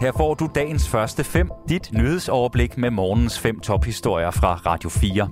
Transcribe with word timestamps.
Her 0.00 0.12
får 0.12 0.34
du 0.34 0.48
dagens 0.54 0.88
første 0.88 1.24
fem, 1.24 1.50
dit 1.68 1.90
nyhedsoverblik 1.92 2.78
med 2.78 2.90
morgens 2.90 3.38
fem 3.38 3.60
tophistorier 3.60 4.30
fra 4.30 4.54
Radio 4.54 4.90
4. 4.90 5.28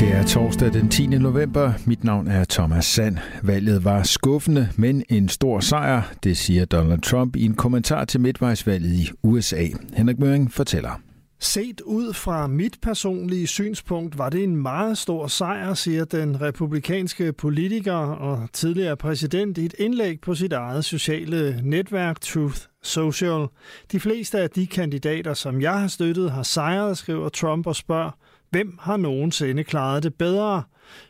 Det 0.00 0.16
er 0.16 0.24
torsdag 0.26 0.72
den 0.72 0.88
10. 0.88 1.06
november. 1.06 1.72
Mit 1.86 2.04
navn 2.04 2.28
er 2.28 2.44
Thomas 2.44 2.84
Sand. 2.86 3.16
Valget 3.42 3.84
var 3.84 4.02
skuffende, 4.02 4.68
men 4.76 5.04
en 5.08 5.28
stor 5.28 5.60
sejr, 5.60 6.02
det 6.24 6.36
siger 6.36 6.64
Donald 6.64 7.00
Trump 7.00 7.36
i 7.36 7.44
en 7.44 7.54
kommentar 7.54 8.04
til 8.04 8.20
midtvejsvalget 8.20 8.92
i 8.92 9.10
USA. 9.22 9.66
Henrik 9.96 10.18
Møring 10.18 10.52
fortæller. 10.52 11.09
Set 11.42 11.80
ud 11.80 12.12
fra 12.12 12.46
mit 12.46 12.78
personlige 12.82 13.46
synspunkt 13.46 14.18
var 14.18 14.30
det 14.30 14.44
en 14.44 14.56
meget 14.56 14.98
stor 14.98 15.26
sejr, 15.26 15.74
siger 15.74 16.04
den 16.04 16.40
republikanske 16.40 17.32
politiker 17.32 17.94
og 17.94 18.48
tidligere 18.52 18.96
præsident 18.96 19.58
i 19.58 19.64
et 19.64 19.74
indlæg 19.78 20.20
på 20.20 20.34
sit 20.34 20.52
eget 20.52 20.84
sociale 20.84 21.60
netværk 21.62 22.20
Truth 22.20 22.60
Social. 22.82 23.46
De 23.92 24.00
fleste 24.00 24.38
af 24.38 24.50
de 24.50 24.66
kandidater, 24.66 25.34
som 25.34 25.60
jeg 25.60 25.80
har 25.80 25.88
støttet, 25.88 26.30
har 26.30 26.42
sejret, 26.42 26.98
skriver 26.98 27.28
Trump 27.28 27.66
og 27.66 27.76
spørger, 27.76 28.10
hvem 28.50 28.78
har 28.80 28.96
nogensinde 28.96 29.64
klaret 29.64 30.02
det 30.02 30.14
bedre? 30.14 30.62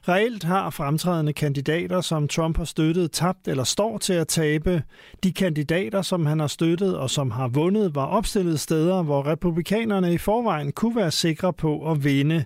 Reelt 0.08 0.44
har 0.44 0.70
fremtrædende 0.70 1.32
kandidater, 1.32 2.00
som 2.00 2.28
Trump 2.28 2.56
har 2.56 2.64
støttet, 2.64 3.12
tabt 3.12 3.48
eller 3.48 3.64
står 3.64 3.98
til 3.98 4.12
at 4.12 4.28
tabe. 4.28 4.82
De 5.24 5.32
kandidater, 5.32 6.02
som 6.02 6.26
han 6.26 6.40
har 6.40 6.46
støttet 6.46 6.98
og 6.98 7.10
som 7.10 7.30
har 7.30 7.48
vundet, 7.48 7.94
var 7.94 8.06
opstillet 8.06 8.60
steder, 8.60 9.02
hvor 9.02 9.26
republikanerne 9.26 10.14
i 10.14 10.18
forvejen 10.18 10.72
kunne 10.72 10.96
være 10.96 11.10
sikre 11.10 11.52
på 11.52 11.90
at 11.90 12.04
vinde. 12.04 12.44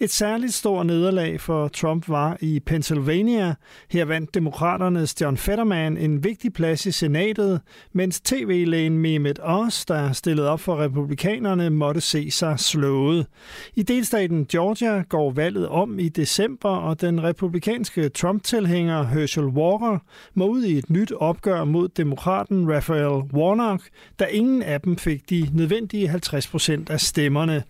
Et 0.00 0.10
særligt 0.10 0.54
stort 0.54 0.86
nederlag 0.86 1.40
for 1.40 1.68
Trump 1.68 2.08
var 2.08 2.36
i 2.40 2.60
Pennsylvania. 2.60 3.54
Her 3.90 4.04
vandt 4.04 4.34
demokraternes 4.34 5.20
John 5.20 5.36
Fetterman 5.36 5.96
en 5.96 6.24
vigtig 6.24 6.52
plads 6.52 6.86
i 6.86 6.92
senatet, 6.92 7.60
mens 7.92 8.20
tv-lægen 8.20 8.98
Mehmet 8.98 9.38
Oz, 9.42 9.84
der 9.84 10.12
stillede 10.12 10.48
op 10.48 10.60
for 10.60 10.80
republikanerne, 10.80 11.70
måtte 11.70 12.00
se 12.00 12.30
sig 12.30 12.60
slået. 12.60 13.26
I 13.74 13.82
delstaten 13.82 14.46
Georgia 14.46 15.02
går 15.08 15.30
valget 15.30 15.68
om 15.68 15.98
i 15.98 16.08
december, 16.08 16.71
og 16.76 17.00
den 17.00 17.22
republikanske 17.22 18.08
Trump-tilhænger 18.08 19.06
Herschel 19.06 19.44
Walker 19.44 19.98
må 20.34 20.46
ud 20.46 20.64
i 20.64 20.78
et 20.78 20.90
nyt 20.90 21.12
opgør 21.12 21.64
mod 21.64 21.88
demokraten 21.88 22.74
Raphael 22.74 23.22
Warnock, 23.34 23.82
da 24.18 24.24
ingen 24.24 24.62
af 24.62 24.80
dem 24.80 24.96
fik 24.96 25.30
de 25.30 25.48
nødvendige 25.52 26.08
50 26.08 26.46
procent 26.46 26.90
af 26.90 27.00
stemmerne. 27.00 27.62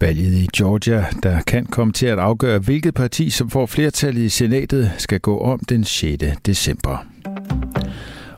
Valget 0.00 0.32
i 0.32 0.48
Georgia, 0.56 1.06
der 1.22 1.40
kan 1.40 1.66
komme 1.66 1.92
til 1.92 2.06
at 2.06 2.18
afgøre, 2.18 2.58
hvilket 2.58 2.94
parti, 2.94 3.30
som 3.30 3.50
får 3.50 3.66
flertallet 3.66 4.22
i 4.22 4.28
senatet, 4.28 4.92
skal 4.98 5.20
gå 5.20 5.38
om 5.38 5.58
den 5.58 5.84
6. 5.84 6.24
december. 6.46 7.06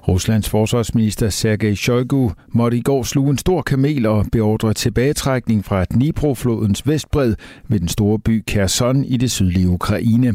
Ruslands 0.09 0.51
forsvarsminister 0.51 1.29
Sergej 1.29 1.75
Shoigu 1.75 2.31
måtte 2.55 2.77
i 2.77 2.81
går 2.81 3.03
sluge 3.03 3.31
en 3.31 3.39
stor 3.39 3.63
kamel 3.63 4.07
og 4.07 4.25
beordre 4.33 4.73
tilbagetrækning 4.73 5.65
fra 5.65 5.85
Dnipro-flodens 5.85 6.89
vestbred 6.91 7.35
ved 7.71 7.81
den 7.81 7.89
store 7.89 8.19
by 8.27 8.43
Kherson 8.47 9.05
i 9.05 9.17
det 9.17 9.31
sydlige 9.31 9.69
Ukraine. 9.69 10.31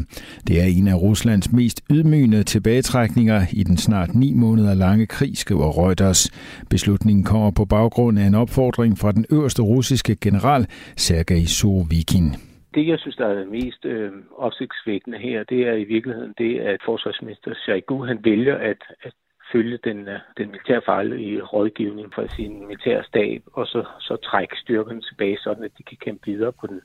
Det 0.46 0.54
er 0.62 0.68
en 0.78 0.88
af 0.88 0.94
Ruslands 1.02 1.52
mest 1.52 1.78
ydmygende 1.90 2.42
tilbagetrækninger 2.42 3.40
i 3.52 3.62
den 3.62 3.76
snart 3.76 4.14
ni 4.14 4.32
måneder 4.34 4.74
lange 4.74 5.06
krig, 5.06 5.36
skriver 5.36 5.68
Reuters. 5.82 6.30
Beslutningen 6.70 7.24
kommer 7.24 7.50
på 7.50 7.64
baggrund 7.64 8.18
af 8.18 8.26
en 8.26 8.34
opfordring 8.34 8.98
fra 8.98 9.12
den 9.12 9.24
øverste 9.32 9.62
russiske 9.62 10.16
general 10.24 10.66
Sergej 10.96 11.44
Surovikin. 11.44 12.26
Det, 12.74 12.88
jeg 12.88 12.98
synes, 12.98 13.16
der 13.16 13.26
er 13.26 13.34
det 13.34 13.48
mest 13.48 13.84
øh, 13.84 14.10
opsigtsvækkende 14.38 15.18
her, 15.18 15.44
det 15.44 15.60
er 15.68 15.74
i 15.74 15.84
virkeligheden 15.84 16.34
det, 16.38 16.58
at 16.58 16.80
forsvarsminister 16.84 17.54
Shoigu 17.54 18.04
han 18.04 18.18
vælger 18.24 18.56
at, 18.56 18.80
at 19.02 19.12
følge 19.52 19.78
den, 19.84 19.98
øh, 20.08 20.18
den 20.38 20.46
militærfaglige 20.50 21.42
rådgivning 21.42 22.14
fra 22.14 22.26
sin 22.36 22.66
militærstab, 22.66 23.42
og 23.52 23.66
så, 23.66 23.84
så 24.00 24.16
trække 24.16 24.54
styrkerne 24.56 25.00
tilbage, 25.00 25.38
sådan 25.38 25.64
at 25.64 25.70
de 25.78 25.82
kan 25.82 25.96
kæmpe 26.04 26.22
videre 26.30 26.52
på 26.60 26.66
den, 26.66 26.80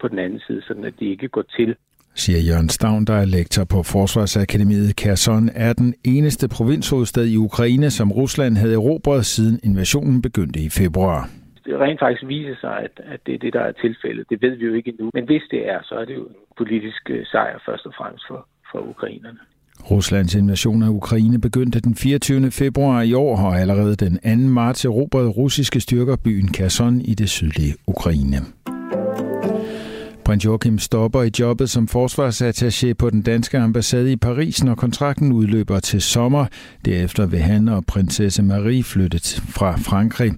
på 0.00 0.08
den 0.08 0.18
anden 0.18 0.40
side, 0.46 0.62
sådan 0.62 0.84
at 0.84 0.94
de 1.00 1.06
ikke 1.10 1.28
går 1.28 1.42
til 1.42 1.76
siger 2.22 2.40
Jørgen 2.48 2.68
Stavn, 2.68 3.04
der 3.04 3.16
er 3.22 3.24
lektor 3.24 3.64
på 3.74 3.78
Forsvarsakademiet. 3.82 4.96
Kherson 4.96 5.48
er 5.54 5.72
den 5.72 5.94
eneste 6.04 6.48
provinshovedstad 6.48 7.26
i 7.26 7.36
Ukraine, 7.36 7.90
som 7.90 8.12
Rusland 8.12 8.56
havde 8.56 8.74
erobret 8.74 9.24
siden 9.26 9.60
invasionen 9.64 10.22
begyndte 10.22 10.58
i 10.60 10.68
februar. 10.82 11.20
Det 11.66 11.78
rent 11.80 12.00
faktisk 12.00 12.28
viser 12.28 12.56
sig, 12.60 12.76
at, 12.86 12.94
at 13.12 13.20
det 13.26 13.34
er 13.34 13.38
det, 13.38 13.52
der 13.52 13.60
er 13.60 13.72
tilfældet. 13.72 14.30
Det 14.30 14.42
ved 14.42 14.54
vi 14.56 14.64
jo 14.64 14.74
ikke 14.74 14.90
endnu. 14.90 15.10
Men 15.14 15.24
hvis 15.24 15.42
det 15.50 15.68
er, 15.68 15.80
så 15.82 15.94
er 15.94 16.04
det 16.04 16.14
jo 16.14 16.24
en 16.26 16.36
politisk 16.56 17.10
øh, 17.10 17.26
sejr 17.26 17.58
først 17.66 17.86
og 17.86 17.94
fremmest 17.98 18.24
for, 18.28 18.48
for 18.72 18.78
ukrainerne. 18.92 19.38
Ruslands 19.90 20.34
invasion 20.34 20.82
af 20.82 20.88
Ukraine 20.88 21.40
begyndte 21.40 21.80
den 21.80 21.94
24. 21.94 22.50
februar 22.50 23.02
i 23.02 23.12
år, 23.12 23.36
og 23.36 23.60
allerede 23.60 23.96
den 23.96 24.18
2. 24.18 24.48
marts 24.48 24.84
erobrede 24.84 25.28
russiske 25.28 25.80
styrker 25.80 26.16
byen 26.16 26.48
Kherson 26.48 27.00
i 27.00 27.14
det 27.14 27.30
sydlige 27.30 27.74
Ukraine. 27.86 28.55
Prins 30.26 30.44
Joachim 30.44 30.78
stopper 30.78 31.22
i 31.22 31.30
jobbet 31.38 31.70
som 31.70 31.88
forsvarsattaché 31.90 32.92
på 32.92 33.10
den 33.10 33.22
danske 33.22 33.58
ambassade 33.58 34.12
i 34.12 34.16
Paris, 34.16 34.64
når 34.64 34.74
kontrakten 34.74 35.32
udløber 35.32 35.80
til 35.80 36.02
sommer. 36.02 36.46
Derefter 36.84 37.26
vil 37.26 37.38
han 37.38 37.68
og 37.68 37.84
prinsesse 37.86 38.42
Marie 38.42 38.84
flytte 38.84 39.18
fra 39.48 39.76
Frankrig. 39.76 40.32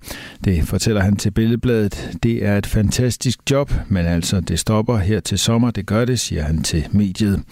Det 0.45 0.65
fortæller 0.65 1.01
han 1.01 1.17
til 1.17 1.31
Billedbladet. 1.31 2.19
Det 2.23 2.45
er 2.45 2.59
et 2.59 2.67
fantastisk 2.67 3.39
job, 3.51 3.73
men 3.89 4.07
altså 4.07 4.41
det 4.41 4.59
stopper 4.59 4.97
her 4.97 5.21
til 5.21 5.39
sommer. 5.39 5.71
Det 5.71 5.87
gør 5.87 6.05
det, 6.05 6.21
siger 6.21 6.43
han 6.43 6.63
til 6.63 6.87
mediet. 6.93 7.43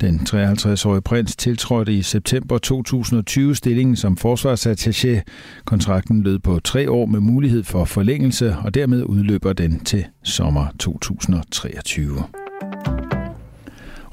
Den 0.00 0.20
53-årige 0.28 1.02
prins 1.02 1.36
tiltrådte 1.36 1.92
i 1.92 2.02
september 2.02 2.58
2020 2.58 3.54
stillingen 3.54 3.96
som 3.96 4.16
forsvarsattaché. 4.24 5.20
Kontrakten 5.64 6.22
lød 6.22 6.38
på 6.38 6.60
tre 6.64 6.90
år 6.90 7.06
med 7.06 7.20
mulighed 7.20 7.64
for 7.64 7.84
forlængelse, 7.84 8.56
og 8.64 8.74
dermed 8.74 9.04
udløber 9.04 9.52
den 9.52 9.80
til 9.80 10.04
sommer 10.22 10.66
2023. 10.78 11.83
2023. 11.84 12.24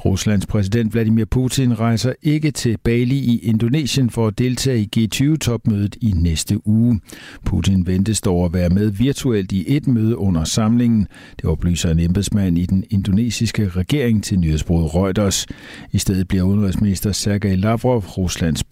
Ruslands 0.06 0.46
præsident 0.46 0.94
Vladimir 0.94 1.26
Putin 1.26 1.80
rejser 1.80 2.14
ikke 2.22 2.52
til 2.52 2.78
Bali 2.84 3.18
i 3.18 3.40
Indonesien 3.40 4.10
for 4.10 4.28
at 4.28 4.38
deltage 4.38 4.80
i 4.80 4.90
G20-topmødet 4.98 5.96
i 6.02 6.12
næste 6.12 6.68
uge. 6.68 7.02
Putin 7.46 7.88
ventes 7.88 8.22
dog 8.22 8.46
at 8.46 8.54
være 8.54 8.70
med 8.70 8.90
virtuelt 8.90 9.52
i 9.52 9.76
et 9.76 9.88
møde 9.88 10.18
under 10.18 10.44
samlingen. 10.44 11.08
Det 11.38 11.46
oplyser 11.46 11.92
en 11.92 12.00
embedsmand 12.00 12.58
i 12.58 12.66
den 12.66 12.84
indonesiske 12.90 13.70
regering 13.70 14.24
til 14.24 14.40
nyhedsbruget 14.40 14.96
Reuters. 14.96 15.48
I 15.92 15.98
stedet 15.98 16.28
bliver 16.28 16.44
udenrigsminister 16.44 17.12
Sergej 17.12 17.56
Lavrov 17.56 18.00
Ruslands 18.00 18.64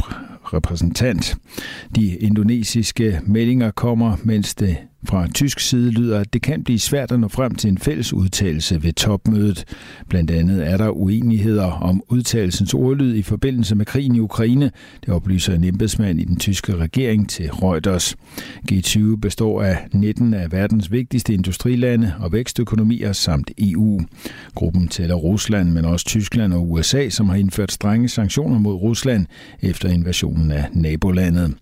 repræsentant. 0.53 1.37
De 1.95 2.15
indonesiske 2.15 3.21
meldinger 3.25 3.71
kommer, 3.71 4.17
mens 4.23 4.55
det 4.55 4.77
fra 5.03 5.27
tysk 5.27 5.59
side 5.59 5.91
lyder, 5.91 6.19
at 6.19 6.33
det 6.33 6.41
kan 6.41 6.63
blive 6.63 6.79
svært 6.79 7.11
at 7.11 7.19
nå 7.19 7.27
frem 7.27 7.55
til 7.55 7.69
en 7.69 7.77
fælles 7.77 8.13
udtalelse 8.13 8.83
ved 8.83 8.93
topmødet. 8.93 9.65
Blandt 10.09 10.31
andet 10.31 10.67
er 10.67 10.77
der 10.77 10.89
uenigheder 10.89 11.71
om 11.71 12.03
udtalelsens 12.07 12.73
ordlyd 12.73 13.15
i 13.15 13.21
forbindelse 13.21 13.75
med 13.75 13.85
krigen 13.85 14.15
i 14.15 14.19
Ukraine. 14.19 14.71
Det 15.05 15.13
oplyser 15.13 15.53
en 15.53 15.63
embedsmand 15.63 16.19
i 16.19 16.23
den 16.23 16.35
tyske 16.35 16.75
regering 16.75 17.29
til 17.29 17.51
Reuters. 17.51 18.15
G20 18.71 19.19
består 19.21 19.63
af 19.63 19.77
19 19.93 20.33
af 20.33 20.51
verdens 20.51 20.91
vigtigste 20.91 21.33
industrilande 21.33 22.13
og 22.19 22.31
vækstøkonomier 22.31 23.13
samt 23.13 23.51
EU. 23.57 24.01
Gruppen 24.55 24.87
tæller 24.87 25.15
Rusland, 25.15 25.71
men 25.71 25.85
også 25.85 26.05
Tyskland 26.05 26.53
og 26.53 26.71
USA, 26.71 27.09
som 27.09 27.29
har 27.29 27.35
indført 27.35 27.71
strenge 27.71 28.09
sanktioner 28.09 28.59
mod 28.59 28.73
Rusland 28.73 29.25
efter 29.61 29.89
invasionen 29.89 30.51
af 30.51 30.65
nabolandet. 30.73 31.53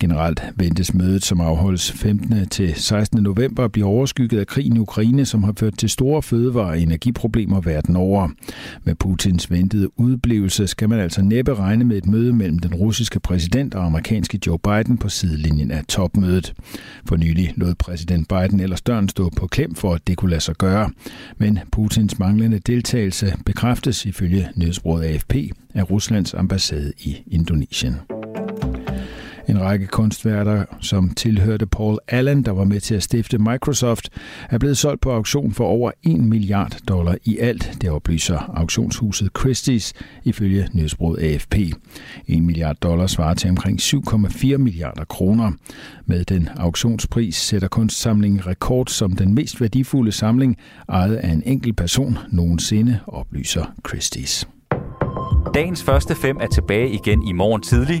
Generelt 0.00 0.42
ventes 0.56 0.94
mødet, 0.94 1.24
som 1.24 1.40
afholdes 1.40 1.92
15. 1.92 2.48
til 2.48 2.74
16. 2.80 3.22
november 3.22 3.68
bliver 3.68 3.88
overskygget 3.88 4.40
af 4.40 4.46
krigen 4.46 4.76
i 4.76 4.78
Ukraine, 4.78 5.24
som 5.24 5.42
har 5.42 5.52
ført 5.58 5.78
til 5.78 5.88
store 5.90 6.22
fødevare- 6.22 6.68
og 6.68 6.80
energiproblemer 6.80 7.60
verden 7.60 7.96
over. 7.96 8.28
Med 8.84 8.94
Putins 8.94 9.50
ventede 9.50 10.00
udblivelse 10.00 10.66
skal 10.66 10.88
man 10.88 10.98
altså 10.98 11.22
næppe 11.22 11.54
regne 11.54 11.84
med 11.84 11.96
et 11.96 12.06
møde 12.06 12.32
mellem 12.32 12.58
den 12.58 12.74
russiske 12.74 13.20
præsident 13.20 13.74
og 13.74 13.84
amerikanske 13.86 14.40
Joe 14.46 14.58
Biden 14.58 14.98
på 14.98 15.08
sidelinjen 15.08 15.70
af 15.70 15.84
topmødet. 15.84 16.54
For 17.06 17.16
nylig 17.16 17.52
lod 17.56 17.74
præsident 17.74 18.28
Biden 18.28 18.60
ellers 18.60 18.82
døren 18.82 19.08
stå 19.08 19.30
på 19.36 19.46
klem 19.46 19.74
for, 19.74 19.94
at 19.94 20.06
det 20.06 20.16
kunne 20.16 20.30
lade 20.30 20.40
sig 20.40 20.54
gøre. 20.54 20.90
Men 21.38 21.58
Putins 21.72 22.18
manglende 22.18 22.58
deltagelse 22.58 23.34
bekræftes 23.46 24.06
ifølge 24.06 24.48
nyhedsbruget 24.56 25.04
AFP 25.04 25.34
af 25.74 25.90
Ruslands 25.90 26.34
ambassade 26.34 26.92
i 26.98 27.16
Indonesien. 27.26 28.19
En 29.50 29.60
række 29.60 29.86
kunstværter, 29.86 30.64
som 30.80 31.10
tilhørte 31.10 31.66
Paul 31.66 31.98
Allen, 32.08 32.44
der 32.44 32.50
var 32.50 32.64
med 32.64 32.80
til 32.80 32.94
at 32.94 33.02
stifte 33.02 33.38
Microsoft, 33.38 34.08
er 34.50 34.58
blevet 34.58 34.78
solgt 34.78 35.00
på 35.00 35.12
auktion 35.12 35.52
for 35.52 35.64
over 35.64 35.90
1 36.02 36.20
milliard 36.20 36.76
dollar 36.88 37.16
i 37.24 37.38
alt. 37.38 37.78
Det 37.80 37.90
oplyser 37.90 38.52
auktionshuset 38.56 39.30
Christie's 39.38 39.92
ifølge 40.24 40.68
nyhedsbruget 40.72 41.22
AFP. 41.22 41.54
1 42.26 42.42
milliard 42.42 42.76
dollar 42.76 43.06
svarer 43.06 43.34
til 43.34 43.50
omkring 43.50 43.80
7,4 43.80 44.56
milliarder 44.56 45.04
kroner. 45.04 45.52
Med 46.06 46.24
den 46.24 46.48
auktionspris 46.56 47.36
sætter 47.36 47.68
kunstsamlingen 47.68 48.46
rekord 48.46 48.86
som 48.86 49.16
den 49.16 49.34
mest 49.34 49.60
værdifulde 49.60 50.12
samling 50.12 50.56
ejet 50.88 51.16
af 51.16 51.28
en 51.28 51.42
enkelt 51.46 51.76
person 51.76 52.18
nogensinde, 52.32 52.98
oplyser 53.06 53.64
Christie's. 53.88 54.44
Dagens 55.54 55.82
første 55.82 56.14
fem 56.14 56.36
er 56.40 56.46
tilbage 56.46 56.92
igen 56.92 57.28
i 57.28 57.32
morgen 57.32 57.62
tidlig. 57.62 58.00